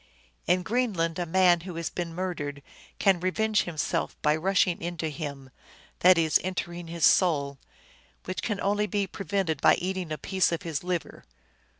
"In 0.47 0.63
Greenland 0.63 1.19
a 1.19 1.27
man 1.27 1.59
who 1.59 1.75
has 1.75 1.91
been 1.91 2.11
murdered 2.15 2.63
can 2.97 3.19
revenge 3.19 3.65
himself 3.65 4.19
by 4.23 4.35
rushing 4.35 4.81
into 4.81 5.09
him," 5.09 5.51
that 5.99 6.17
is, 6.17 6.39
entering 6.43 6.87
his 6.87 7.05
soul," 7.05 7.59
which 8.25 8.41
can 8.41 8.59
only 8.61 8.87
be 8.87 9.05
prevented 9.05 9.61
by 9.61 9.75
eating 9.75 10.11
a 10.11 10.17
piece 10.17 10.51
of 10.51 10.63
his 10.63 10.83
liver." 10.83 11.23